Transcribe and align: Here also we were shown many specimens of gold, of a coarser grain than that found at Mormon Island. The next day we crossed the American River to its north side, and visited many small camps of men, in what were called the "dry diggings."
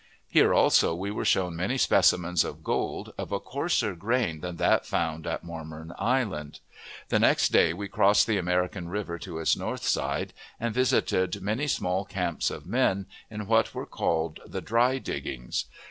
Here 0.27 0.51
also 0.51 0.95
we 0.95 1.11
were 1.11 1.23
shown 1.25 1.55
many 1.55 1.77
specimens 1.77 2.43
of 2.43 2.63
gold, 2.63 3.13
of 3.19 3.31
a 3.31 3.39
coarser 3.39 3.93
grain 3.93 4.39
than 4.41 4.55
that 4.55 4.83
found 4.83 5.27
at 5.27 5.43
Mormon 5.43 5.93
Island. 5.99 6.59
The 7.09 7.19
next 7.19 7.49
day 7.51 7.71
we 7.71 7.87
crossed 7.87 8.25
the 8.25 8.39
American 8.39 8.89
River 8.89 9.19
to 9.19 9.37
its 9.37 9.55
north 9.55 9.83
side, 9.83 10.33
and 10.59 10.73
visited 10.73 11.43
many 11.43 11.67
small 11.67 12.03
camps 12.03 12.49
of 12.49 12.65
men, 12.65 13.05
in 13.29 13.45
what 13.45 13.75
were 13.75 13.85
called 13.85 14.39
the 14.43 14.59
"dry 14.59 14.97
diggings." 14.97 15.65